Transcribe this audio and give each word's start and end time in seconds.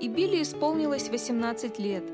и 0.00 0.08
Билли 0.08 0.40
исполнилось 0.40 1.10
18 1.10 1.78
лет. 1.78 2.04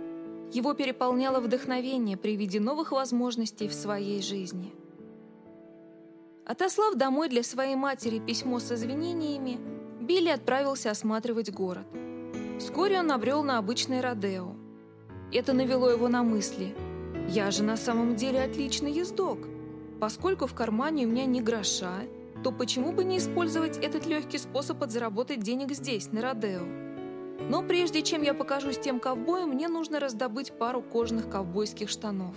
Его 0.50 0.74
переполняло 0.74 1.38
вдохновение 1.38 2.16
при 2.16 2.34
виде 2.34 2.58
новых 2.58 2.90
возможностей 2.90 3.68
в 3.68 3.72
своей 3.72 4.20
жизни. 4.20 4.74
Отослав 6.44 6.96
домой 6.96 7.28
для 7.28 7.44
своей 7.44 7.76
матери 7.76 8.18
письмо 8.18 8.58
с 8.58 8.72
извинениями, 8.72 9.60
Билли 10.00 10.30
отправился 10.30 10.90
осматривать 10.90 11.52
город. 11.52 11.86
Вскоре 12.58 12.98
он 12.98 13.06
набрел 13.06 13.44
на 13.44 13.56
обычный 13.56 14.00
Родео. 14.00 14.56
Это 15.32 15.52
навело 15.52 15.90
его 15.90 16.08
на 16.08 16.24
мысли. 16.24 16.74
«Я 17.28 17.52
же 17.52 17.62
на 17.62 17.76
самом 17.76 18.16
деле 18.16 18.42
отличный 18.42 18.90
ездок. 18.90 19.38
Поскольку 20.00 20.48
в 20.48 20.54
кармане 20.54 21.06
у 21.06 21.08
меня 21.08 21.24
ни 21.26 21.40
гроша, 21.40 22.00
то 22.42 22.52
почему 22.52 22.92
бы 22.92 23.04
не 23.04 23.18
использовать 23.18 23.76
этот 23.78 24.06
легкий 24.06 24.38
способ 24.38 24.78
подзаработать 24.78 25.40
денег 25.40 25.72
здесь, 25.72 26.10
на 26.12 26.22
Родео? 26.22 26.62
Но 27.48 27.62
прежде 27.62 28.02
чем 28.02 28.22
я 28.22 28.34
покажусь 28.34 28.78
тем 28.78 29.00
ковбоем, 29.00 29.50
мне 29.50 29.68
нужно 29.68 30.00
раздобыть 30.00 30.52
пару 30.52 30.82
кожаных 30.82 31.28
ковбойских 31.28 31.88
штанов. 31.88 32.34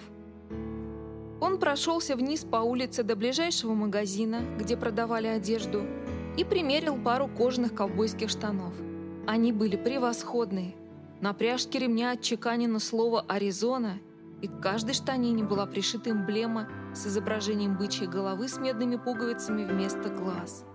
Он 1.40 1.60
прошелся 1.60 2.16
вниз 2.16 2.46
по 2.46 2.58
улице 2.58 3.04
до 3.04 3.16
ближайшего 3.16 3.74
магазина, 3.74 4.42
где 4.58 4.78
продавали 4.78 5.28
одежду, 5.28 5.84
и 6.38 6.44
примерил 6.44 6.96
пару 6.96 7.28
кожаных 7.28 7.76
ковбойских 7.76 8.30
штанов. 8.30 8.74
Они 9.28 9.52
были 9.52 9.76
превосходные. 9.76 10.74
На 11.22 11.34
пряжке 11.34 11.80
ремня 11.80 12.12
отчеканено 12.12 12.80
слово 12.80 13.22
«Аризона», 13.28 14.00
и 14.42 14.48
к 14.48 14.60
каждой 14.60 14.94
штанине 14.94 15.44
была 15.44 15.66
пришита 15.66 16.12
эмблема 16.12 16.68
с 16.94 17.08
изображением 17.08 17.78
бычьей 17.78 18.08
головы 18.08 18.48
с 18.48 18.58
медными 18.58 18.96
пуговицами 18.96 19.66
вместо 19.66 20.10
глаз. 20.10 20.66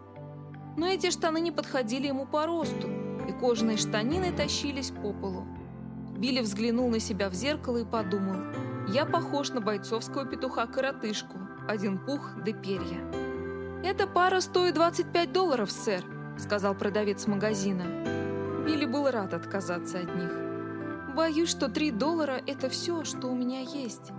Но 0.77 0.87
эти 0.87 1.11
штаны 1.11 1.41
не 1.41 1.51
подходили 1.51 2.07
ему 2.07 2.27
по 2.27 2.47
росту, 2.47 2.89
и 3.29 3.33
кожаные 3.33 3.77
штанины 3.77 4.33
тащились 4.33 4.91
по 4.91 5.13
полу. 5.13 5.47
Билли 6.17 6.41
взглянул 6.41 6.89
на 6.91 7.01
себя 7.01 7.29
в 7.29 7.35
зеркало 7.35 7.79
и 7.79 7.85
подумал, 7.85 8.37
«Я 8.89 9.05
похож 9.05 9.51
на 9.51 9.61
бойцовского 9.61 10.25
петуха-коротышку, 10.25 11.39
один 11.69 11.99
пух 11.99 12.33
да 12.45 12.53
перья». 12.53 13.01
«Эта 13.85 14.07
пара 14.07 14.41
стоит 14.41 14.75
25 14.75 15.33
долларов, 15.33 15.71
сэр»,— 15.71 16.05
сказал 16.39 16.75
продавец 16.75 17.27
магазина. 17.27 17.85
Билли 18.67 18.85
был 18.85 19.11
рад 19.11 19.35
отказаться 19.35 19.99
от 19.99 20.15
них. 20.17 20.33
Боюсь, 21.15 21.51
что 21.51 21.69
3 21.69 21.91
доллара– 21.93 22.41
это 22.47 22.69
все, 22.69 23.05
что 23.05 23.29
у 23.29 23.37
меня 23.37 23.61
есть. 23.61 24.13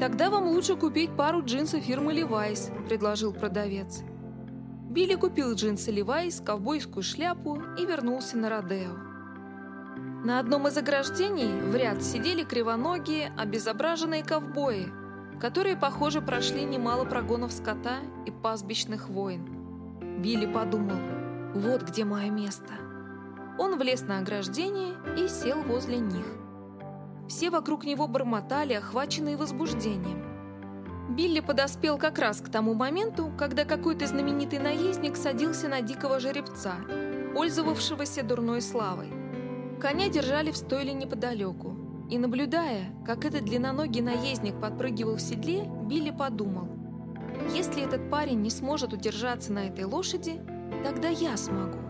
Тогда 0.00 0.30
вам 0.30 0.48
лучше 0.48 0.76
купить 0.76 1.14
пару 1.14 1.44
джинсов 1.44 1.82
фирмы 1.82 2.14
Levi's, 2.14 2.72
предложил 2.86 3.34
продавец. 3.34 4.02
Билли 4.88 5.14
купил 5.14 5.52
джинсы 5.52 5.90
Levi's, 5.92 6.42
ковбойскую 6.42 7.02
шляпу 7.02 7.60
и 7.78 7.84
вернулся 7.84 8.38
на 8.38 8.48
Родео. 8.48 8.92
На 10.24 10.38
одном 10.38 10.66
из 10.68 10.78
ограждений 10.78 11.52
в 11.52 11.76
ряд 11.76 12.02
сидели 12.02 12.44
кривоногие, 12.44 13.30
обезображенные 13.36 14.24
ковбои, 14.24 14.88
которые, 15.38 15.76
похоже, 15.76 16.22
прошли 16.22 16.64
немало 16.64 17.04
прогонов 17.04 17.52
скота 17.52 17.98
и 18.24 18.30
пастбищных 18.30 19.10
войн. 19.10 19.44
Билли 20.22 20.50
подумал, 20.50 20.98
вот 21.54 21.82
где 21.82 22.06
мое 22.06 22.30
место. 22.30 22.72
Он 23.58 23.78
влез 23.78 24.00
на 24.00 24.20
ограждение 24.20 24.94
и 25.18 25.28
сел 25.28 25.60
возле 25.60 25.98
них. 25.98 26.24
Все 27.30 27.48
вокруг 27.48 27.84
него 27.84 28.08
бормотали, 28.08 28.72
охваченные 28.72 29.36
возбуждением. 29.36 30.20
Билли 31.10 31.38
подоспел 31.38 31.96
как 31.96 32.18
раз 32.18 32.40
к 32.40 32.50
тому 32.50 32.74
моменту, 32.74 33.32
когда 33.38 33.64
какой-то 33.64 34.08
знаменитый 34.08 34.58
наездник 34.58 35.16
садился 35.16 35.68
на 35.68 35.80
дикого 35.80 36.18
жеребца, 36.18 36.74
пользовавшегося 37.32 38.24
дурной 38.24 38.60
славой. 38.60 39.12
Коня 39.80 40.08
держали 40.08 40.50
в 40.50 40.56
стойле 40.56 40.92
неподалеку. 40.92 41.76
И 42.10 42.18
наблюдая, 42.18 42.86
как 43.06 43.24
этот 43.24 43.44
длинноногий 43.44 44.00
наездник 44.00 44.60
подпрыгивал 44.60 45.14
в 45.14 45.20
седле, 45.20 45.70
Билли 45.84 46.10
подумал, 46.10 46.66
«Если 47.54 47.84
этот 47.84 48.10
парень 48.10 48.42
не 48.42 48.50
сможет 48.50 48.92
удержаться 48.92 49.52
на 49.52 49.68
этой 49.68 49.84
лошади, 49.84 50.40
тогда 50.82 51.08
я 51.08 51.36
смогу». 51.36 51.89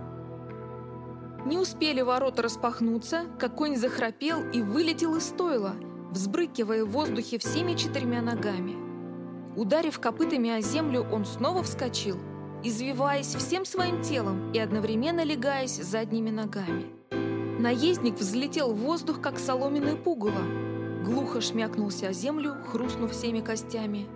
Не 1.46 1.58
успели 1.58 2.02
ворота 2.02 2.42
распахнуться, 2.42 3.24
как 3.38 3.56
конь 3.56 3.76
захрапел 3.76 4.42
и 4.50 4.60
вылетел 4.60 5.16
из 5.16 5.28
стойла, 5.28 5.74
взбрыкивая 6.10 6.84
в 6.84 6.90
воздухе 6.90 7.38
всеми 7.38 7.74
четырьмя 7.74 8.20
ногами. 8.20 8.76
Ударив 9.56 9.98
копытами 9.98 10.50
о 10.50 10.60
землю, 10.60 11.06
он 11.10 11.24
снова 11.24 11.62
вскочил, 11.62 12.18
извиваясь 12.62 13.34
всем 13.34 13.64
своим 13.64 14.02
телом 14.02 14.52
и 14.52 14.58
одновременно 14.58 15.24
легаясь 15.24 15.76
задними 15.76 16.30
ногами. 16.30 16.86
Наездник 17.58 18.14
взлетел 18.14 18.72
в 18.72 18.78
воздух, 18.78 19.20
как 19.20 19.38
соломенное 19.38 19.96
пугало, 19.96 20.42
глухо 21.04 21.40
шмякнулся 21.40 22.08
о 22.08 22.12
землю, 22.12 22.56
хрустнув 22.68 23.12
всеми 23.12 23.40
костями, 23.40 24.06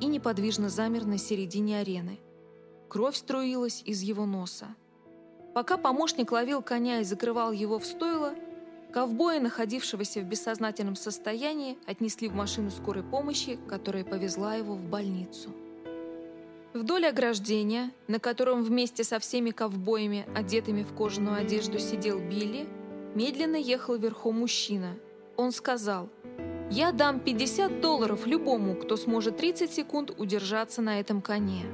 и 0.00 0.06
неподвижно 0.06 0.68
замер 0.68 1.04
на 1.04 1.16
середине 1.16 1.78
арены. 1.80 2.18
Кровь 2.88 3.16
струилась 3.16 3.82
из 3.86 4.02
его 4.02 4.26
носа. 4.26 4.74
Пока 5.54 5.76
помощник 5.76 6.32
ловил 6.32 6.62
коня 6.62 7.00
и 7.00 7.04
закрывал 7.04 7.52
его 7.52 7.78
в 7.78 7.84
стойло, 7.84 8.34
ковбоя, 8.92 9.38
находившегося 9.38 10.20
в 10.20 10.24
бессознательном 10.24 10.96
состоянии, 10.96 11.76
отнесли 11.86 12.28
в 12.28 12.34
машину 12.34 12.70
скорой 12.70 13.02
помощи, 13.02 13.58
которая 13.68 14.04
повезла 14.04 14.54
его 14.54 14.74
в 14.74 14.84
больницу. 14.84 15.50
Вдоль 16.72 17.06
ограждения, 17.06 17.90
на 18.08 18.18
котором 18.18 18.62
вместе 18.62 19.04
со 19.04 19.18
всеми 19.18 19.50
ковбоями, 19.50 20.26
одетыми 20.34 20.84
в 20.84 20.94
кожаную 20.94 21.36
одежду, 21.36 21.78
сидел 21.78 22.18
Билли, 22.18 22.66
медленно 23.14 23.56
ехал 23.56 23.96
верхом 23.96 24.38
мужчина. 24.38 24.96
Он 25.36 25.52
сказал, 25.52 26.08
«Я 26.70 26.92
дам 26.92 27.20
50 27.20 27.82
долларов 27.82 28.26
любому, 28.26 28.74
кто 28.74 28.96
сможет 28.96 29.36
30 29.36 29.70
секунд 29.70 30.14
удержаться 30.16 30.80
на 30.80 30.98
этом 30.98 31.20
коне». 31.20 31.66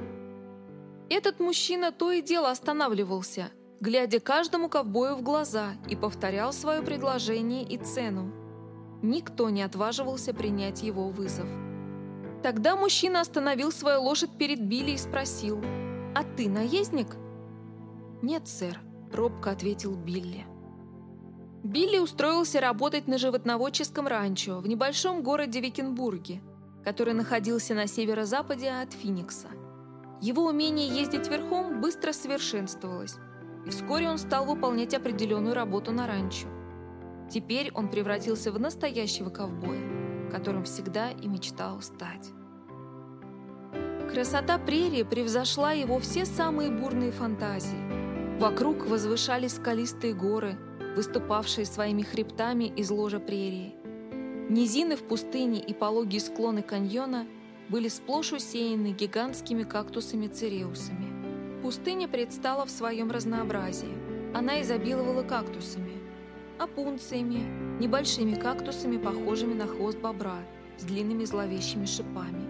Этот 1.09 1.39
мужчина 1.39 1.93
то 1.93 2.11
и 2.11 2.21
дело 2.21 2.51
останавливался– 2.51 3.51
глядя 3.79 4.19
каждому 4.19 4.69
ковбою 4.69 5.15
в 5.15 5.21
глаза 5.21 5.73
и 5.87 5.95
повторял 5.95 6.53
свое 6.53 6.81
предложение 6.81 7.63
и 7.63 7.77
цену. 7.77 8.31
Никто 9.01 9.49
не 9.49 9.61
отваживался 9.61 10.33
принять 10.33 10.83
его 10.83 11.09
вызов. 11.09 11.47
Тогда 12.43 12.75
мужчина 12.75 13.21
остановил 13.21 13.71
свою 13.71 14.01
лошадь 14.01 14.37
перед 14.37 14.61
Билли 14.61 14.91
и 14.91 14.97
спросил, 14.97 15.61
«А 16.15 16.23
ты 16.23 16.49
наездник?» 16.49 17.15
«Нет, 18.21 18.47
сэр»,— 18.47 18.79
робко 19.13 19.51
ответил 19.51 19.95
Билли. 19.95 20.45
Билли 21.63 21.97
устроился 21.97 22.61
работать 22.61 23.07
на 23.07 23.17
животноводческом 23.17 24.07
ранчо 24.07 24.59
в 24.59 24.67
небольшом 24.67 25.23
городе 25.23 25.59
Викенбурге, 25.59 26.41
который 26.85 27.13
находился 27.13 27.73
на 27.73 27.87
северо-западе 27.87 28.69
от 28.69 28.93
Финикса. 28.93 29.49
Его 30.21 30.45
умение 30.45 30.87
ездить 30.87 31.27
верхом 31.27 31.81
быстро 31.81 32.13
совершенствовалось, 32.13 33.17
и 33.65 33.69
вскоре 33.69 34.09
он 34.09 34.17
стал 34.17 34.45
выполнять 34.45 34.93
определенную 34.93 35.53
работу 35.55 35.91
на 35.91 36.07
ранчо. 36.07 36.47
Теперь 37.29 37.71
он 37.73 37.89
превратился 37.89 38.51
в 38.51 38.59
настоящего 38.59 39.29
ковбоя, 39.29 40.29
которым 40.31 40.63
всегда 40.63 41.11
и 41.11 41.27
мечтал 41.27 41.81
стать. 41.81 42.31
Красота 44.11 44.57
прерии 44.57 45.03
превзошла 45.03 45.71
его 45.71 45.99
все 45.99 46.25
самые 46.25 46.71
бурные 46.71 47.11
фантазии. 47.11 48.39
Вокруг 48.39 48.87
возвышались 48.87 49.55
скалистые 49.55 50.13
горы, 50.13 50.57
выступавшие 50.95 51.65
своими 51.65 52.01
хребтами 52.01 52.63
из 52.65 52.89
ложа 52.89 53.19
прерии. 53.19 53.75
Низины 54.49 54.95
в 54.95 55.03
пустыне 55.03 55.59
и 55.59 55.75
пологие 55.75 56.21
склоны 56.21 56.63
каньона 56.63 57.27
были 57.69 57.87
сплошь 57.87 58.33
усеяны 58.33 58.93
гигантскими 58.93 59.61
кактусами-цереусами. 59.61 61.08
Пустыня 61.61 62.07
предстала 62.07 62.65
в 62.65 62.69
своем 62.69 63.11
разнообразии. 63.11 63.93
Она 64.33 64.61
изобиловала 64.61 65.23
кактусами, 65.23 65.91
опунциями, 66.57 67.79
небольшими 67.81 68.35
кактусами, 68.35 68.97
похожими 68.97 69.53
на 69.53 69.67
хвост 69.67 69.97
бобра, 69.99 70.39
с 70.77 70.83
длинными 70.83 71.25
зловещими 71.25 71.85
шипами, 71.85 72.47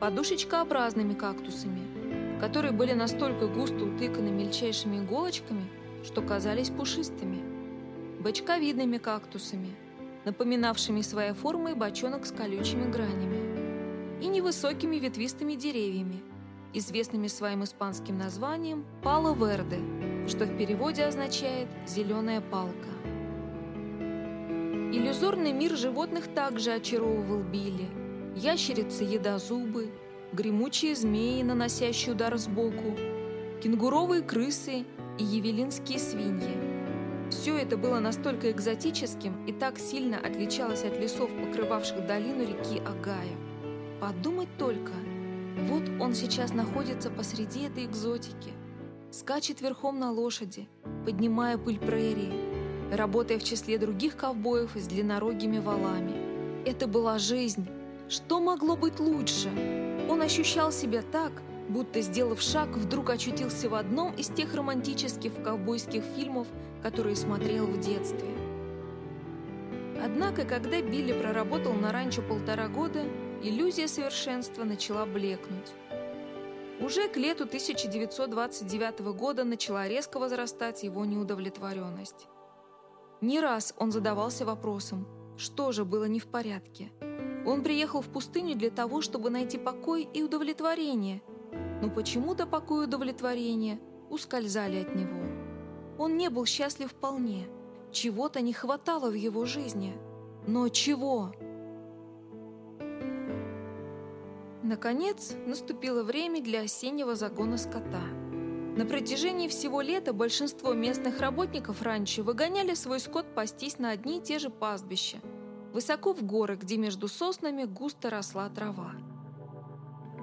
подушечкообразными 0.00 1.12
кактусами, 1.12 2.40
которые 2.40 2.72
были 2.72 2.94
настолько 2.94 3.46
густо 3.46 3.84
утыканы 3.84 4.30
мельчайшими 4.30 5.04
иголочками, 5.04 5.64
что 6.02 6.22
казались 6.22 6.70
пушистыми, 6.70 7.42
бочковидными 8.22 8.96
кактусами, 8.96 9.74
напоминавшими 10.24 11.02
своей 11.02 11.34
формой 11.34 11.74
бочонок 11.74 12.24
с 12.24 12.32
колючими 12.32 12.90
гранями, 12.90 14.22
и 14.22 14.28
невысокими 14.28 14.96
ветвистыми 14.96 15.54
деревьями, 15.54 16.22
известными 16.74 17.28
своим 17.28 17.64
испанским 17.64 18.18
названием 18.18 18.84
«пало 19.02 19.34
верде», 19.34 19.78
что 20.28 20.44
в 20.44 20.58
переводе 20.58 21.04
означает 21.04 21.68
«зеленая 21.86 22.40
палка». 22.40 22.88
Иллюзорный 24.92 25.52
мир 25.52 25.76
животных 25.76 26.28
также 26.34 26.72
очаровывал 26.72 27.42
Билли. 27.42 27.88
Ящерицы 28.36 29.04
едозубы, 29.04 29.90
гремучие 30.32 30.94
змеи, 30.94 31.42
наносящие 31.42 32.14
удар 32.14 32.36
сбоку, 32.36 32.96
кенгуровые 33.62 34.22
крысы 34.22 34.84
и 35.18 35.24
евелинские 35.24 35.98
свиньи. 35.98 36.74
Все 37.30 37.56
это 37.56 37.76
было 37.76 37.98
настолько 37.98 38.50
экзотическим 38.50 39.46
и 39.46 39.52
так 39.52 39.78
сильно 39.78 40.18
отличалось 40.18 40.84
от 40.84 40.98
лесов, 40.98 41.30
покрывавших 41.30 42.06
долину 42.06 42.42
реки 42.42 42.80
Агая. 42.86 43.36
Подумать 44.00 44.48
только, 44.58 44.92
вот 45.56 45.82
он 46.00 46.14
сейчас 46.14 46.52
находится 46.52 47.10
посреди 47.10 47.64
этой 47.64 47.86
экзотики, 47.86 48.52
скачет 49.10 49.60
верхом 49.60 49.98
на 49.98 50.10
лошади, 50.10 50.68
поднимая 51.04 51.56
пыль 51.56 51.78
прерии, 51.78 52.32
работая 52.92 53.38
в 53.38 53.44
числе 53.44 53.78
других 53.78 54.16
ковбоев 54.16 54.72
с 54.74 54.86
длиннорогими 54.86 55.58
валами. 55.58 56.66
Это 56.66 56.86
была 56.86 57.18
жизнь. 57.18 57.68
Что 58.08 58.40
могло 58.40 58.76
быть 58.76 58.98
лучше? 58.98 59.48
Он 60.10 60.20
ощущал 60.20 60.72
себя 60.72 61.02
так, 61.02 61.32
будто, 61.68 62.00
сделав 62.00 62.40
шаг, 62.40 62.68
вдруг 62.76 63.10
очутился 63.10 63.68
в 63.68 63.74
одном 63.74 64.12
из 64.14 64.28
тех 64.28 64.54
романтических 64.54 65.42
ковбойских 65.42 66.02
фильмов, 66.16 66.48
которые 66.82 67.16
смотрел 67.16 67.66
в 67.66 67.78
детстве. 67.78 68.28
Однако, 70.04 70.44
когда 70.44 70.82
Билли 70.82 71.18
проработал 71.18 71.72
на 71.72 71.92
ранчо 71.92 72.20
полтора 72.20 72.68
года, 72.68 73.04
иллюзия 73.44 73.88
совершенства 73.88 74.64
начала 74.64 75.04
блекнуть. 75.04 75.72
Уже 76.80 77.08
к 77.08 77.16
лету 77.16 77.44
1929 77.44 79.00
года 79.14 79.44
начала 79.44 79.86
резко 79.86 80.18
возрастать 80.18 80.82
его 80.82 81.04
неудовлетворенность. 81.04 82.26
Не 83.20 83.40
раз 83.40 83.74
он 83.78 83.92
задавался 83.92 84.44
вопросом, 84.44 85.06
что 85.36 85.72
же 85.72 85.84
было 85.84 86.06
не 86.06 86.20
в 86.20 86.26
порядке. 86.26 86.90
Он 87.46 87.62
приехал 87.62 88.00
в 88.00 88.08
пустыню 88.08 88.56
для 88.56 88.70
того, 88.70 89.02
чтобы 89.02 89.28
найти 89.28 89.58
покой 89.58 90.08
и 90.12 90.22
удовлетворение, 90.22 91.22
но 91.82 91.90
почему-то 91.90 92.46
покой 92.46 92.84
и 92.84 92.86
удовлетворение 92.86 93.78
ускользали 94.08 94.78
от 94.82 94.94
него. 94.94 95.22
Он 95.98 96.16
не 96.16 96.30
был 96.30 96.46
счастлив 96.46 96.90
вполне, 96.90 97.46
чего-то 97.92 98.40
не 98.40 98.52
хватало 98.52 99.10
в 99.10 99.14
его 99.14 99.44
жизни. 99.44 99.94
Но 100.46 100.68
чего? 100.68 101.32
Наконец, 104.64 105.34
наступило 105.46 106.02
время 106.02 106.42
для 106.42 106.62
осеннего 106.62 107.14
загона 107.14 107.56
скота– 107.56 108.02
на 108.76 108.86
протяжении 108.86 109.46
всего 109.46 109.80
лета 109.80 110.12
большинство 110.12 110.72
местных 110.72 111.20
работников 111.20 111.80
раньше 111.82 112.24
выгоняли 112.24 112.74
свой 112.74 112.98
скот 112.98 113.32
пастись 113.32 113.78
на 113.78 113.90
одни 113.90 114.18
и 114.18 114.20
те 114.20 114.40
же 114.40 114.50
пастбища, 114.50 115.18
высоко 115.72 116.12
в 116.12 116.24
горы, 116.24 116.56
где 116.56 116.76
между 116.76 117.06
соснами 117.06 117.64
густо 117.64 118.10
росла 118.10 118.48
трава. 118.48 118.90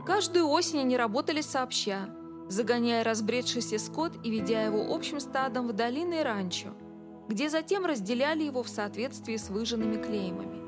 Каждую 0.05 0.49
осень 0.49 0.79
они 0.79 0.97
работали 0.97 1.39
сообща, 1.39 2.09
загоняя 2.49 3.05
разбредшийся 3.05 3.79
скот 3.79 4.17
и 4.21 4.29
ведя 4.29 4.63
его 4.63 4.93
общим 4.93 5.21
стадом 5.21 5.69
в 5.69 5.71
долины 5.71 6.19
и 6.19 6.23
ранчо, 6.23 6.73
где 7.29 7.49
затем 7.49 7.85
разделяли 7.85 8.43
его 8.43 8.63
в 8.63 8.67
соответствии 8.67 9.37
с 9.37 9.49
выжженными 9.49 9.95
клеймами. 9.95 10.60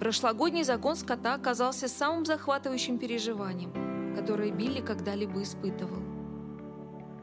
Прошлогодний 0.00 0.64
загон 0.64 0.96
скота 0.96 1.34
оказался 1.34 1.88
самым 1.88 2.24
захватывающим 2.24 2.98
переживанием, 2.98 4.14
которое 4.16 4.50
Билли 4.50 4.80
когда-либо 4.80 5.42
испытывал. 5.42 6.02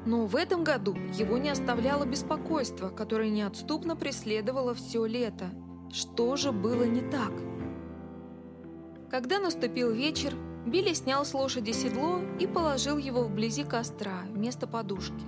Но 0.06 0.26
в 0.26 0.36
этом 0.36 0.64
году 0.64 0.96
его 1.14 1.38
не 1.38 1.50
оставляло 1.50 2.06
беспокойство, 2.06 2.90
которое 2.90 3.30
неотступно 3.30 3.96
преследовало 3.96 4.74
все 4.74 5.06
лето. 5.06 5.50
Что 5.92 6.36
же 6.36 6.52
было 6.52 6.84
не 6.84 7.02
так? 7.02 7.32
Когда 9.12 9.40
наступил 9.40 9.92
вечер, 9.92 10.34
Билли 10.66 10.94
снял 10.94 11.26
с 11.26 11.34
лошади 11.34 11.72
седло 11.72 12.20
и 12.40 12.48
положил 12.48 12.98
его 12.98 13.24
вблизи 13.24 13.64
костра, 13.64 14.22
вместо 14.30 14.68
подушки. 14.68 15.26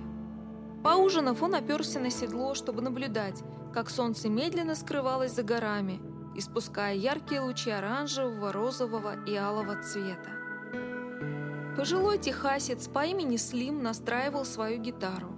Поужинав, 0.84 1.42
он 1.42 1.54
оперся 1.54 2.00
на 2.00 2.10
седло, 2.10 2.54
чтобы 2.54 2.80
наблюдать, 2.80 3.42
как 3.72 3.90
солнце 3.90 4.28
медленно 4.28 4.74
скрывалось 4.74 5.34
за 5.34 5.42
горами, 5.42 6.00
испуская 6.34 6.94
яркие 6.94 7.40
лучи 7.40 7.70
оранжевого, 7.70 8.52
розового 8.52 9.24
и 9.24 9.34
алого 9.34 9.82
цвета. 9.82 10.30
Пожилой 11.76 12.18
техасец 12.18 12.88
по 12.88 13.04
имени 13.04 13.36
Слим 13.36 13.82
настраивал 13.82 14.44
свою 14.44 14.80
гитару. 14.80 15.32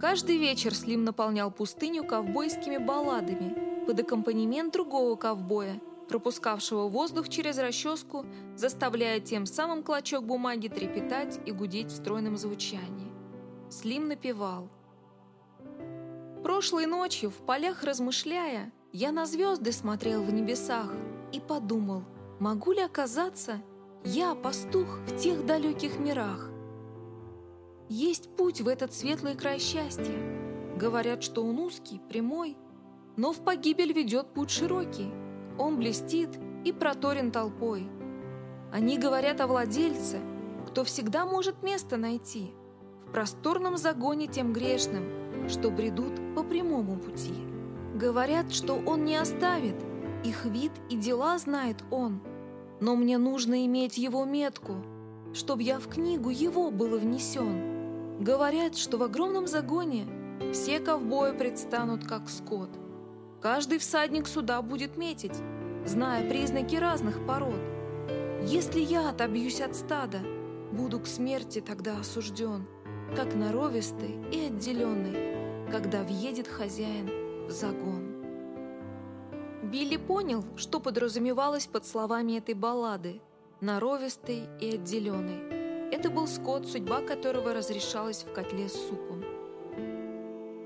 Каждый 0.00 0.36
вечер 0.38 0.74
Слим 0.74 1.04
наполнял 1.04 1.52
пустыню 1.52 2.04
ковбойскими 2.04 2.78
балладами 2.78 3.84
под 3.86 4.00
аккомпанемент 4.00 4.72
другого 4.72 5.14
ковбоя, 5.14 5.80
пропускавшего 6.08 6.88
воздух 6.88 7.28
через 7.28 7.58
расческу, 7.58 8.26
заставляя 8.56 9.20
тем 9.20 9.46
самым 9.46 9.84
клочок 9.84 10.24
бумаги 10.24 10.68
трепетать 10.68 11.40
и 11.46 11.52
гудеть 11.52 11.92
в 11.92 11.96
стройном 11.96 12.36
звучании. 12.36 13.12
Слим 13.70 14.08
напевал. 14.08 14.68
Прошлой 16.42 16.86
ночью, 16.86 17.30
в 17.30 17.36
полях 17.46 17.84
размышляя, 17.84 18.72
я 18.92 19.10
на 19.10 19.24
звезды 19.24 19.72
смотрел 19.72 20.22
в 20.22 20.32
небесах 20.32 20.92
и 21.32 21.40
подумал, 21.40 22.02
могу 22.38 22.72
ли 22.72 22.80
оказаться 22.80 23.62
я 24.04 24.34
пастух 24.34 24.98
в 25.06 25.16
тех 25.16 25.46
далеких 25.46 25.98
мирах. 25.98 26.50
Есть 27.88 28.28
путь 28.36 28.60
в 28.60 28.68
этот 28.68 28.92
светлый 28.92 29.34
край 29.34 29.58
счастья. 29.60 30.18
Говорят, 30.76 31.22
что 31.22 31.42
он 31.42 31.58
узкий, 31.58 32.00
прямой, 32.08 32.56
но 33.16 33.32
в 33.32 33.42
погибель 33.42 33.92
ведет 33.92 34.34
путь 34.34 34.50
широкий. 34.50 35.10
Он 35.58 35.78
блестит 35.78 36.30
и 36.64 36.72
проторен 36.72 37.30
толпой. 37.30 37.88
Они 38.72 38.98
говорят 38.98 39.40
о 39.40 39.46
владельце, 39.46 40.18
кто 40.66 40.84
всегда 40.84 41.24
может 41.24 41.62
место 41.62 41.96
найти 41.96 42.52
в 43.06 43.12
просторном 43.12 43.76
загоне 43.76 44.26
тем 44.26 44.52
грешным, 44.52 45.48
что 45.48 45.70
бредут 45.70 46.12
по 46.34 46.42
прямому 46.42 46.98
пути. 46.98 47.51
Говорят, 47.94 48.52
что 48.52 48.74
он 48.74 49.04
не 49.04 49.16
оставит, 49.16 49.76
их 50.24 50.44
вид 50.44 50.72
и 50.88 50.96
дела 50.96 51.38
знает 51.38 51.84
он– 51.90 52.20
но 52.82 52.96
мне 52.96 53.16
нужно 53.16 53.64
иметь 53.66 53.96
его 53.96 54.24
метку, 54.24 54.74
чтобы 55.32 55.62
я 55.62 55.78
в 55.78 55.86
книгу 55.86 56.30
его 56.30 56.72
был 56.72 56.98
внесен. 56.98 58.18
Говорят, 58.18 58.76
что 58.76 58.98
в 58.98 59.04
огромном 59.04 59.46
загоне 59.46 60.04
все 60.52 60.80
ковбои 60.80 61.30
предстанут 61.30 62.04
как 62.04 62.28
скот. 62.28 62.70
Каждый 63.40 63.78
всадник 63.78 64.26
сюда 64.26 64.60
будет 64.62 64.96
метить, 64.96 65.36
зная 65.86 66.28
признаки 66.28 66.74
разных 66.74 67.24
пород. 67.24 67.60
Если 68.42 68.80
я 68.80 69.10
отобьюсь 69.10 69.60
от 69.60 69.76
стада, 69.76 70.18
буду 70.72 70.98
к 70.98 71.06
смерти 71.06 71.60
тогда 71.60 72.00
осужден, 72.00 72.66
как 73.14 73.36
норовистый 73.36 74.16
и 74.32 74.46
отделенный, 74.46 75.70
когда 75.70 76.02
въедет 76.02 76.48
хозяин 76.48 77.21
загон. 77.50 78.12
Билли 79.62 79.96
понял, 79.96 80.44
что 80.56 80.80
подразумевалось 80.80 81.66
под 81.66 81.86
словами 81.86 82.38
этой 82.38 82.54
баллады 82.54 83.20
«Норовистый 83.60 84.48
и 84.60 84.74
отделенный». 84.74 85.62
Это 85.92 86.10
был 86.10 86.26
скот, 86.26 86.66
судьба 86.66 87.00
которого 87.02 87.54
разрешалась 87.54 88.24
в 88.24 88.32
котле 88.32 88.68
с 88.68 88.72
супом. 88.72 89.24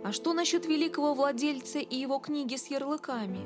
А 0.05 0.13
что 0.13 0.33
насчет 0.33 0.67
великого 0.67 1.15
владельца 1.15 1.79
и 1.79 1.97
его 1.97 2.19
книги 2.19 2.57
с 2.57 2.69
ярлыками? 2.69 3.41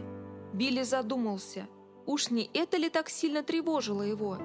Билли 0.52 0.82
задумался, 0.82 1.66
уж 2.06 2.30
не 2.30 2.50
это 2.52 2.76
ли 2.76 2.90
так 2.90 3.08
сильно 3.08 3.42
тревожило 3.42 4.02
его? 4.02 4.36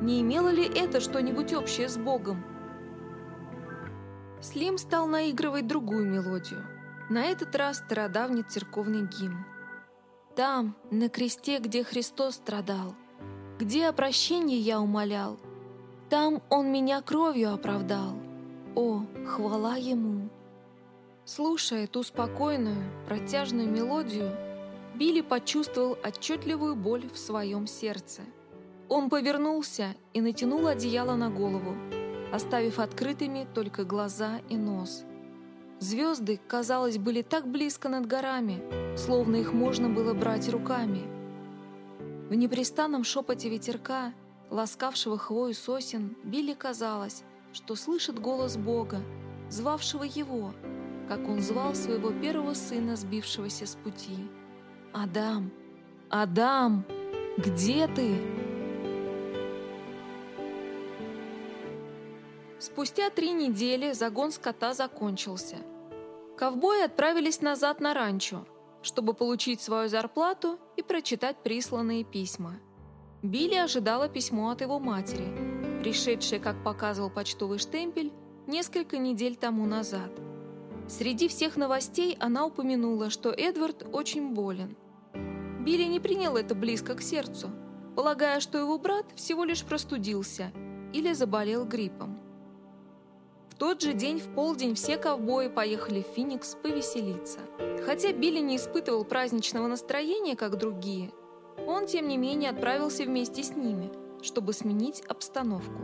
Не 0.00 0.20
имело 0.20 0.48
ли 0.48 0.64
это 0.64 1.00
что-нибудь 1.00 1.52
общее 1.52 1.88
с 1.88 1.96
Богом? 1.96 2.44
Слим 4.40 4.78
стал 4.78 5.06
наигрывать 5.06 5.66
другую 5.66 6.06
мелодию. 6.06 6.73
На 7.14 7.26
этот 7.26 7.54
раз 7.54 7.76
стародавний 7.76 8.42
церковный 8.42 9.06
гимн. 9.06 9.44
Там, 10.34 10.74
на 10.90 11.08
кресте, 11.08 11.60
где 11.60 11.84
Христос 11.84 12.34
страдал, 12.34 12.96
где 13.56 13.86
о 13.86 13.92
прощении 13.92 14.58
я 14.58 14.80
умолял, 14.80 15.38
там 16.10 16.42
Он 16.50 16.72
меня 16.72 17.00
кровью 17.02 17.54
оправдал. 17.54 18.16
О, 18.74 19.04
хвала 19.28 19.76
Ему! 19.76 20.28
Слушая 21.24 21.86
ту 21.86 22.02
спокойную, 22.02 22.82
протяжную 23.06 23.70
мелодию, 23.70 24.36
Билли 24.96 25.20
почувствовал 25.20 25.96
отчетливую 26.02 26.74
боль 26.74 27.08
в 27.08 27.16
своем 27.16 27.68
сердце. 27.68 28.22
Он 28.88 29.08
повернулся 29.08 29.94
и 30.14 30.20
натянул 30.20 30.66
одеяло 30.66 31.14
на 31.14 31.30
голову, 31.30 31.76
оставив 32.32 32.80
открытыми 32.80 33.46
только 33.54 33.84
глаза 33.84 34.40
и 34.48 34.56
нос. 34.56 35.04
Звезды, 35.84 36.40
казалось, 36.48 36.96
были 36.96 37.20
так 37.20 37.46
близко 37.46 37.90
над 37.90 38.06
горами, 38.06 38.62
словно 38.96 39.36
их 39.36 39.52
можно 39.52 39.90
было 39.90 40.14
брать 40.14 40.48
руками. 40.48 41.02
В 42.30 42.34
непрестанном 42.34 43.04
шепоте 43.04 43.50
ветерка, 43.50 44.14
ласкавшего 44.48 45.18
хвою 45.18 45.52
сосен, 45.52 46.16
Билли 46.24 46.54
казалось, 46.54 47.22
что 47.52 47.74
слышит 47.74 48.18
голос 48.18 48.56
Бога, 48.56 49.02
звавшего 49.50 50.04
его, 50.04 50.54
как 51.06 51.28
он 51.28 51.42
звал 51.42 51.74
своего 51.74 52.12
первого 52.12 52.54
сына, 52.54 52.96
сбившегося 52.96 53.66
с 53.66 53.74
пути. 53.74 54.16
«Адам! 54.94 55.50
Адам! 56.08 56.86
Где 57.36 57.86
ты?» 57.88 58.16
Спустя 62.58 63.10
три 63.10 63.32
недели 63.32 63.92
загон 63.92 64.32
скота 64.32 64.72
закончился. 64.72 65.58
Ковбои 66.36 66.82
отправились 66.82 67.40
назад 67.42 67.80
на 67.80 67.94
ранчо, 67.94 68.44
чтобы 68.82 69.14
получить 69.14 69.60
свою 69.60 69.88
зарплату 69.88 70.58
и 70.76 70.82
прочитать 70.82 71.36
присланные 71.44 72.02
письма. 72.02 72.56
Билли 73.22 73.54
ожидала 73.54 74.08
письмо 74.08 74.50
от 74.50 74.60
его 74.60 74.80
матери, 74.80 75.32
пришедшее, 75.80 76.40
как 76.40 76.64
показывал 76.64 77.08
почтовый 77.08 77.58
штемпель, 77.58 78.12
несколько 78.48 78.98
недель 78.98 79.36
тому 79.36 79.64
назад. 79.64 80.10
Среди 80.88 81.28
всех 81.28 81.56
новостей 81.56 82.16
она 82.18 82.46
упомянула, 82.46 83.10
что 83.10 83.30
Эдвард 83.30 83.86
очень 83.92 84.34
болен. 84.34 84.76
Билли 85.60 85.84
не 85.84 86.00
принял 86.00 86.36
это 86.36 86.56
близко 86.56 86.96
к 86.96 87.00
сердцу, 87.00 87.50
полагая, 87.94 88.40
что 88.40 88.58
его 88.58 88.76
брат 88.78 89.06
всего 89.14 89.44
лишь 89.44 89.64
простудился 89.64 90.52
или 90.92 91.12
заболел 91.12 91.64
гриппом. 91.64 92.23
В 93.54 93.56
тот 93.56 93.80
же 93.80 93.92
день 93.92 94.18
в 94.18 94.34
полдень 94.34 94.74
все 94.74 94.96
ковбои 94.96 95.46
поехали 95.46 96.02
в 96.02 96.12
Феникс 96.16 96.56
повеселиться. 96.60 97.38
Хотя 97.86 98.12
Билли 98.12 98.40
не 98.40 98.56
испытывал 98.56 99.04
праздничного 99.04 99.68
настроения, 99.68 100.34
как 100.34 100.58
другие, 100.58 101.12
он, 101.64 101.86
тем 101.86 102.08
не 102.08 102.16
менее, 102.16 102.50
отправился 102.50 103.04
вместе 103.04 103.44
с 103.44 103.54
ними, 103.54 103.92
чтобы 104.22 104.54
сменить 104.54 105.02
обстановку. 105.06 105.80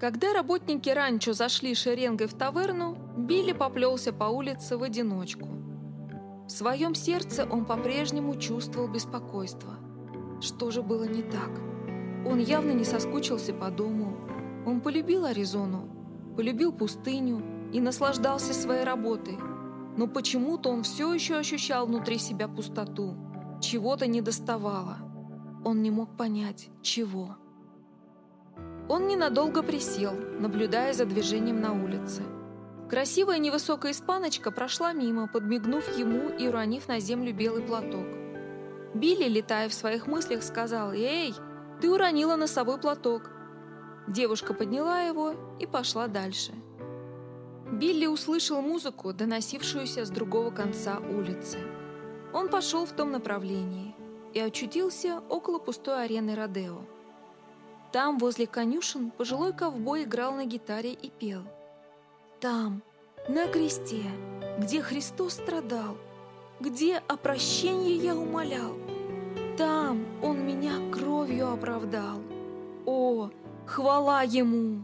Когда 0.00 0.32
работники 0.32 0.88
ранчо 0.88 1.34
зашли 1.34 1.76
шеренгой 1.76 2.26
в 2.26 2.34
таверну, 2.34 2.98
Билли 3.16 3.52
поплелся 3.52 4.12
по 4.12 4.24
улице 4.24 4.76
в 4.76 4.82
одиночку. 4.82 5.46
В 6.46 6.50
своем 6.50 6.96
сердце 6.96 7.46
он 7.48 7.64
по-прежнему 7.64 8.34
чувствовал 8.34 8.88
беспокойство. 8.88 9.76
Что 10.40 10.72
же 10.72 10.82
было 10.82 11.04
не 11.04 11.22
так? 11.22 11.50
Он 12.26 12.40
явно 12.40 12.72
не 12.72 12.84
соскучился 12.84 13.54
по 13.54 13.70
дому. 13.70 14.16
Он 14.66 14.80
полюбил 14.80 15.24
Аризону, 15.24 15.97
полюбил 16.38 16.70
пустыню 16.70 17.42
и 17.72 17.80
наслаждался 17.80 18.54
своей 18.54 18.84
работой. 18.84 19.36
Но 19.96 20.06
почему-то 20.06 20.70
он 20.70 20.84
все 20.84 21.12
еще 21.12 21.34
ощущал 21.34 21.84
внутри 21.86 22.18
себя 22.18 22.46
пустоту. 22.46 23.16
Чего-то 23.60 24.06
не 24.06 24.20
доставало. 24.22 24.98
Он 25.64 25.82
не 25.82 25.90
мог 25.90 26.16
понять, 26.16 26.68
чего. 26.80 27.36
Он 28.88 29.08
ненадолго 29.08 29.64
присел, 29.64 30.12
наблюдая 30.12 30.92
за 30.92 31.06
движением 31.06 31.60
на 31.60 31.72
улице. 31.72 32.22
Красивая 32.88 33.38
невысокая 33.38 33.90
испаночка 33.90 34.52
прошла 34.52 34.92
мимо, 34.92 35.26
подмигнув 35.26 35.98
ему 35.98 36.28
и 36.28 36.46
уронив 36.46 36.86
на 36.86 37.00
землю 37.00 37.34
белый 37.34 37.64
платок. 37.64 38.06
Билли, 38.94 39.28
летая 39.28 39.68
в 39.68 39.74
своих 39.74 40.06
мыслях, 40.06 40.44
сказал 40.44 40.92
«Эй, 40.92 41.34
ты 41.80 41.90
уронила 41.90 42.36
носовой 42.36 42.78
платок. 42.78 43.28
Девушка 44.08 44.54
подняла 44.54 45.02
его 45.02 45.34
и 45.58 45.66
пошла 45.66 46.08
дальше. 46.08 46.52
Билли 47.70 48.06
услышал 48.06 48.62
музыку, 48.62 49.12
доносившуюся 49.12 50.06
с 50.06 50.10
другого 50.10 50.50
конца 50.50 50.98
улицы. 50.98 51.58
Он 52.32 52.48
пошел 52.48 52.86
в 52.86 52.92
том 52.92 53.12
направлении 53.12 53.94
и 54.32 54.40
очутился 54.40 55.20
около 55.28 55.58
пустой 55.58 56.04
арены 56.04 56.34
Родео. 56.34 56.80
Там, 57.92 58.18
возле 58.18 58.46
конюшен, 58.46 59.10
пожилой 59.10 59.52
ковбой 59.52 60.04
играл 60.04 60.32
на 60.32 60.46
гитаре 60.46 60.92
и 60.92 61.10
пел. 61.10 61.42
Там, 62.40 62.82
на 63.28 63.46
кресте, 63.46 64.04
где 64.58 64.80
Христос 64.80 65.34
страдал, 65.34 65.98
где 66.60 67.02
о 67.08 67.16
прощении 67.18 68.00
я 68.00 68.16
умолял, 68.16 68.74
там 69.58 70.06
Он 70.22 70.46
меня 70.46 70.72
кровью 70.92 71.52
оправдал. 71.52 72.20
О, 72.86 73.30
Хвала 73.68 74.22
ему! 74.22 74.82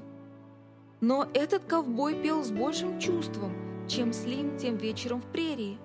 Но 1.01 1.27
этот 1.33 1.65
ковбой 1.65 2.15
пел 2.23 2.45
с 2.45 2.51
большим 2.51 3.01
чувством, 3.01 3.51
чем 3.89 4.13
Слим 4.13 4.59
тем 4.59 4.77
вечером 4.77 5.23
в 5.23 5.25
прерии. 5.25 5.79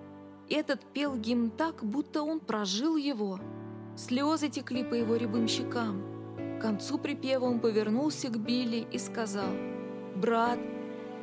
Этот 0.49 0.81
пел 0.81 1.15
гимн 1.15 1.49
так, 1.49 1.81
будто 1.81 2.23
он 2.23 2.41
прожил 2.41 2.97
его. 2.97 3.39
Слезы 3.95 4.49
текли 4.49 4.83
по 4.83 4.95
его 4.95 5.15
рябым 5.15 5.47
щекам. 5.47 6.03
К 6.59 6.61
концу 6.61 6.97
припева 6.97 7.45
он 7.45 7.61
повернулся 7.61 8.27
к 8.27 8.37
Билли 8.37 8.85
и 8.91 8.97
сказал, 8.97 9.51
«Брат, 10.17 10.59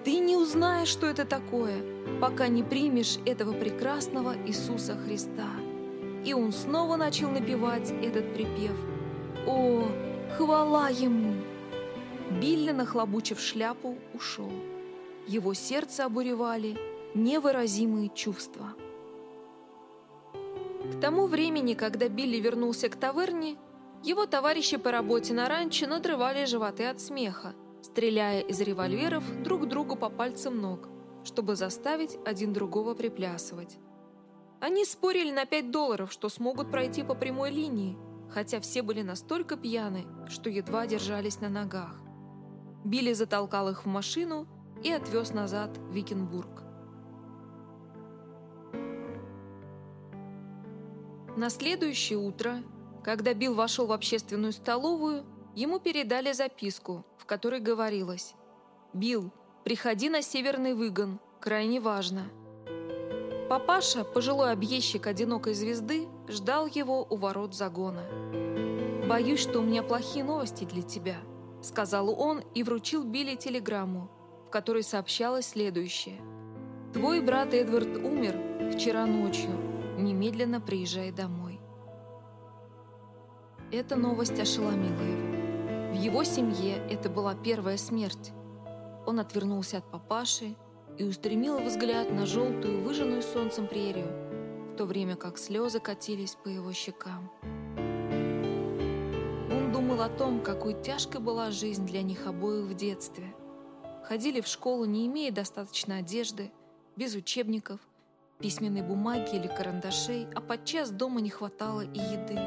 ты 0.02 0.18
не 0.18 0.34
узнаешь, 0.34 0.88
что 0.88 1.06
это 1.06 1.26
такое, 1.26 1.82
пока 2.22 2.48
не 2.48 2.62
примешь 2.62 3.18
этого 3.26 3.52
прекрасного 3.52 4.34
Иисуса 4.46 4.96
Христа». 4.96 5.50
И 6.24 6.32
он 6.32 6.52
снова 6.52 6.96
начал 6.96 7.28
напевать 7.30 7.92
этот 8.02 8.32
припев. 8.32 8.76
«О, 9.46 9.84
хвала 10.38 10.88
Ему!» 10.88 11.35
Билли, 12.40 12.72
нахлобучив 12.72 13.40
шляпу, 13.40 13.96
ушел. 14.14 14.50
Его 15.26 15.54
сердце 15.54 16.04
обуревали 16.04 16.76
невыразимые 17.14 18.10
чувства. 18.14 18.74
К 20.92 21.00
тому 21.00 21.26
времени, 21.26 21.74
когда 21.74 22.08
Билли 22.08 22.36
вернулся 22.36 22.88
к 22.88 22.96
таверне, 22.96 23.56
его 24.02 24.26
товарищи 24.26 24.76
по 24.76 24.90
работе 24.90 25.32
на 25.34 25.48
ранчо 25.48 25.86
надрывали 25.86 26.44
животы 26.44 26.84
от 26.84 27.00
смеха, 27.00 27.54
стреляя 27.82 28.40
из 28.40 28.60
револьверов 28.60 29.24
друг 29.42 29.66
другу 29.66 29.96
по 29.96 30.10
пальцам 30.10 30.60
ног, 30.60 30.88
чтобы 31.24 31.56
заставить 31.56 32.18
один 32.24 32.52
другого 32.52 32.94
приплясывать. 32.94 33.78
Они 34.60 34.84
спорили 34.84 35.32
на 35.32 35.44
5 35.44 35.70
долларов, 35.70 36.12
что 36.12 36.28
смогут 36.28 36.70
пройти 36.70 37.02
по 37.02 37.14
прямой 37.14 37.50
линии, 37.50 37.96
хотя 38.30 38.60
все 38.60 38.82
были 38.82 39.02
настолько 39.02 39.56
пьяны, 39.56 40.04
что 40.28 40.50
едва 40.50 40.86
держались 40.86 41.40
на 41.40 41.48
ногах. 41.48 42.05
Билли 42.86 43.14
затолкал 43.14 43.68
их 43.68 43.84
в 43.84 43.88
машину 43.88 44.46
и 44.84 44.92
отвез 44.92 45.32
назад 45.32 45.76
в 45.76 45.92
Викенбург. 45.92 46.62
На 51.36 51.50
следующее 51.50 52.18
утро, 52.18 52.62
когда 53.02 53.34
Билл 53.34 53.54
вошел 53.54 53.88
в 53.88 53.92
общественную 53.92 54.52
столовую, 54.52 55.24
ему 55.56 55.80
передали 55.80 56.32
записку, 56.32 57.04
в 57.18 57.26
которой 57.26 57.58
говорилось 57.58 58.34
«Билл, 58.92 59.32
приходи 59.64 60.08
на 60.08 60.22
Северный 60.22 60.74
Выгон, 60.74 61.18
крайне 61.40 61.80
важно». 61.80 62.30
Папаша, 63.50 64.04
пожилой 64.04 64.52
объездчик 64.52 65.08
одинокой 65.08 65.54
звезды, 65.54 66.06
ждал 66.28 66.66
его 66.66 67.04
у 67.10 67.16
ворот 67.16 67.52
загона. 67.52 68.04
«Боюсь, 69.08 69.40
что 69.40 69.58
у 69.58 69.62
меня 69.62 69.82
плохие 69.82 70.24
новости 70.24 70.64
для 70.64 70.82
тебя»,— 70.82 71.16
сказал 71.66 72.08
он 72.18 72.42
и 72.54 72.62
вручил 72.62 73.04
Билли 73.04 73.34
телеграмму, 73.34 74.08
в 74.46 74.50
которой 74.50 74.82
сообщалось 74.82 75.48
следующее. 75.48 76.20
«Твой 76.92 77.20
брат 77.20 77.52
Эдвард 77.52 77.96
умер 77.96 78.72
вчера 78.72 79.04
ночью. 79.06 79.50
Немедленно 79.98 80.60
приезжай 80.60 81.10
домой». 81.10 81.60
Эта 83.72 83.96
новость 83.96 84.38
ошеломила 84.38 85.02
его. 85.02 85.92
В 85.92 86.00
его 86.00 86.24
семье 86.24 86.76
это 86.88 87.10
была 87.10 87.34
первая 87.34 87.76
смерть. 87.76 88.32
Он 89.06 89.18
отвернулся 89.18 89.78
от 89.78 89.90
папаши 89.90 90.54
и 90.98 91.04
устремил 91.04 91.58
взгляд 91.58 92.12
на 92.12 92.26
желтую, 92.26 92.82
выжженную 92.82 93.22
солнцем 93.22 93.66
прерию, 93.66 94.72
в 94.72 94.76
то 94.76 94.84
время 94.84 95.16
как 95.16 95.36
слезы 95.36 95.80
катились 95.80 96.36
по 96.36 96.48
его 96.48 96.72
щекам 96.72 97.30
думал 99.96 100.12
о 100.12 100.18
том, 100.18 100.42
какой 100.42 100.74
тяжкой 100.82 101.22
была 101.22 101.50
жизнь 101.50 101.86
для 101.86 102.02
них 102.02 102.26
обоих 102.26 102.66
в 102.66 102.74
детстве. 102.74 103.34
Ходили 104.04 104.42
в 104.42 104.46
школу, 104.46 104.84
не 104.84 105.06
имея 105.06 105.32
достаточно 105.32 105.96
одежды, 105.96 106.52
без 106.96 107.14
учебников, 107.14 107.80
письменной 108.38 108.82
бумаги 108.82 109.36
или 109.36 109.46
карандашей, 109.46 110.26
а 110.34 110.42
подчас 110.42 110.90
дома 110.90 111.22
не 111.22 111.30
хватало 111.30 111.80
и 111.80 111.98
еды. 111.98 112.38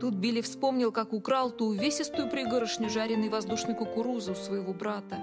Тут 0.00 0.16
Билли 0.16 0.42
вспомнил, 0.42 0.92
как 0.92 1.14
украл 1.14 1.50
ту 1.50 1.68
увесистую 1.68 2.28
пригорошню 2.28 2.90
жареной 2.90 3.30
воздушной 3.30 3.74
кукурузы 3.74 4.32
у 4.32 4.34
своего 4.34 4.74
брата. 4.74 5.16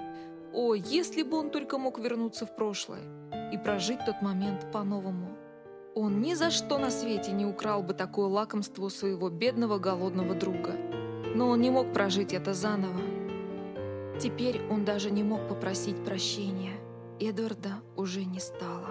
О, 0.52 0.74
если 0.74 1.22
бы 1.22 1.38
он 1.38 1.50
только 1.50 1.78
мог 1.78 2.00
вернуться 2.00 2.46
в 2.46 2.56
прошлое 2.56 3.02
и 3.52 3.58
прожить 3.58 4.04
тот 4.04 4.22
момент 4.22 4.72
по-новому. 4.72 5.45
Он 5.98 6.20
ни 6.20 6.34
за 6.34 6.50
что 6.50 6.76
на 6.76 6.90
свете 6.90 7.32
не 7.32 7.46
украл 7.46 7.82
бы 7.82 7.94
такое 7.94 8.26
лакомство 8.26 8.90
своего 8.90 9.30
бедного 9.30 9.78
голодного 9.78 10.34
друга. 10.34 10.74
Но 11.34 11.48
он 11.48 11.62
не 11.62 11.70
мог 11.70 11.94
прожить 11.94 12.34
это 12.34 12.52
заново. 12.52 13.00
Теперь 14.20 14.60
он 14.70 14.84
даже 14.84 15.10
не 15.10 15.22
мог 15.22 15.48
попросить 15.48 16.04
прощения. 16.04 16.74
Эдварда 17.18 17.80
уже 17.96 18.24
не 18.24 18.40
стало. 18.40 18.90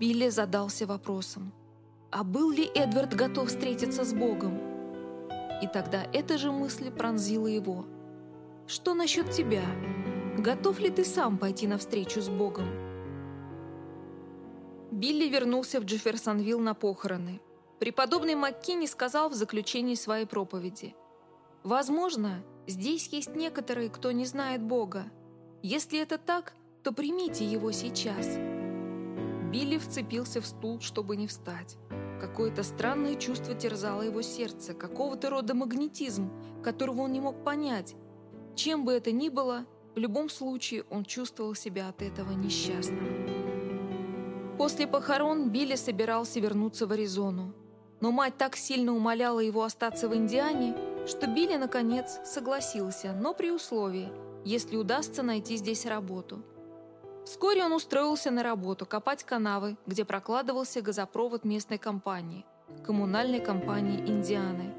Билли 0.00 0.30
задался 0.30 0.84
вопросом, 0.84 1.52
а 2.10 2.24
был 2.24 2.50
ли 2.50 2.68
Эдвард 2.74 3.14
готов 3.14 3.46
встретиться 3.46 4.04
с 4.04 4.12
Богом? 4.12 4.58
И 5.62 5.68
тогда 5.68 6.02
эта 6.12 6.38
же 6.38 6.50
мысль 6.50 6.90
пронзила 6.90 7.46
его. 7.46 7.86
«Что 8.66 8.94
насчет 8.94 9.30
тебя? 9.30 9.62
Готов 10.36 10.80
ли 10.80 10.90
ты 10.90 11.04
сам 11.04 11.38
пойти 11.38 11.68
навстречу 11.68 12.20
с 12.20 12.28
Богом?» 12.28 12.91
Билли 14.92 15.26
вернулся 15.26 15.80
в 15.80 15.84
Джефферсонвилл 15.84 16.60
на 16.60 16.74
похороны. 16.74 17.40
Преподобный 17.80 18.34
Маккини 18.34 18.84
сказал 18.84 19.30
в 19.30 19.34
заключении 19.34 19.94
своей 19.94 20.26
проповеди. 20.26 20.94
«Возможно, 21.64 22.44
здесь 22.66 23.08
есть 23.08 23.34
некоторые, 23.34 23.88
кто 23.88 24.12
не 24.12 24.26
знает 24.26 24.62
Бога. 24.62 25.06
Если 25.62 25.98
это 25.98 26.18
так, 26.18 26.52
то 26.82 26.92
примите 26.92 27.46
его 27.46 27.72
сейчас». 27.72 28.36
Билли 29.50 29.78
вцепился 29.78 30.42
в 30.42 30.46
стул, 30.46 30.80
чтобы 30.80 31.16
не 31.16 31.26
встать. 31.26 31.78
Какое-то 32.20 32.62
странное 32.62 33.14
чувство 33.14 33.54
терзало 33.54 34.02
его 34.02 34.20
сердце, 34.20 34.74
какого-то 34.74 35.30
рода 35.30 35.54
магнетизм, 35.54 36.30
которого 36.62 37.00
он 37.00 37.12
не 37.12 37.20
мог 37.20 37.42
понять. 37.42 37.94
Чем 38.56 38.84
бы 38.84 38.92
это 38.92 39.10
ни 39.10 39.30
было, 39.30 39.64
в 39.94 39.98
любом 39.98 40.28
случае 40.28 40.84
он 40.90 41.06
чувствовал 41.06 41.54
себя 41.54 41.88
от 41.88 42.02
этого 42.02 42.32
несчастным. 42.32 43.31
После 44.62 44.86
похорон 44.86 45.50
Билли 45.50 45.74
собирался 45.74 46.38
вернуться 46.38 46.86
в 46.86 46.92
Аризону. 46.92 47.52
Но 48.00 48.12
мать 48.12 48.38
так 48.38 48.54
сильно 48.54 48.94
умоляла 48.94 49.40
его 49.40 49.64
остаться 49.64 50.08
в 50.08 50.14
Индиане, 50.14 50.76
что 51.04 51.26
Билли, 51.26 51.56
наконец, 51.56 52.20
согласился, 52.24 53.12
но 53.12 53.34
при 53.34 53.50
условии, 53.50 54.12
если 54.44 54.76
удастся 54.76 55.24
найти 55.24 55.56
здесь 55.56 55.84
работу– 55.84 56.44
Вскоре 57.24 57.64
он 57.64 57.72
устроился 57.72 58.30
на 58.30 58.42
работу 58.42 58.84
копать 58.84 59.22
канавы, 59.24 59.76
где 59.86 60.04
прокладывался 60.04 60.80
газопровод 60.80 61.44
местной 61.44 61.78
компании, 61.78 62.44
коммунальной 62.84 63.40
компании 63.40 64.00
Индианы. 64.00 64.74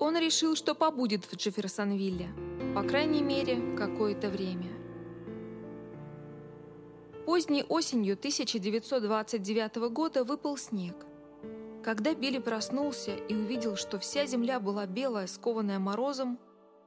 Он 0.00 0.16
решил, 0.16 0.56
что 0.56 0.74
побудет 0.74 1.24
в 1.24 1.36
Джефферсонвилле, 1.36 2.28
по 2.74 2.82
крайней 2.82 3.22
мере, 3.22 3.76
какое-то 3.76 4.30
время. 4.30 4.77
Поздней 7.28 7.62
осенью 7.68 8.14
1929 8.14 9.90
года 9.92 10.24
выпал 10.24 10.56
снег. 10.56 10.94
Когда 11.84 12.14
Билли 12.14 12.38
проснулся 12.38 13.14
и 13.14 13.34
увидел, 13.34 13.76
что 13.76 13.98
вся 13.98 14.24
земля 14.24 14.58
была 14.58 14.86
белая, 14.86 15.26
скованная 15.26 15.78
морозом, 15.78 16.38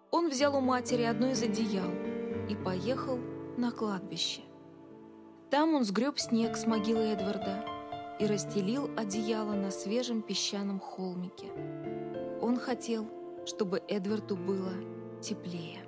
он 0.10 0.30
взял 0.30 0.58
у 0.58 0.60
матери 0.60 1.04
одно 1.04 1.28
из 1.28 1.44
одеял 1.44 1.92
и 2.50 2.56
поехал 2.56 3.20
на 3.56 3.70
кладбище. 3.72 4.42
Там 5.52 5.76
он 5.76 5.84
сгреб 5.84 6.18
снег 6.18 6.58
с 6.58 6.66
могилы 6.66 7.04
Эдварда 7.04 7.64
и 8.20 8.26
расстелил 8.26 8.90
одеяло 8.98 9.54
на 9.54 9.70
свежем 9.70 10.24
песчаном 10.24 10.80
холмике. 10.80 11.52
Он 12.42 12.58
хотел, 12.58 13.08
чтобы 13.46 13.84
Эдварду 13.88 14.36
было 14.36 14.74
теплее. 15.22 15.86